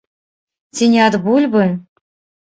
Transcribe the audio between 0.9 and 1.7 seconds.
не ад бульбы?